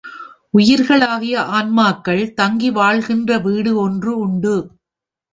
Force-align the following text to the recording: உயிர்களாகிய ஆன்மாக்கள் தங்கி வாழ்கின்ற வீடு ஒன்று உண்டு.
உயிர்களாகிய 0.53 1.35
ஆன்மாக்கள் 1.51 2.33
தங்கி 2.33 2.69
வாழ்கின்ற 2.69 3.37
வீடு 3.37 3.73
ஒன்று 3.75 4.17
உண்டு. 4.17 4.55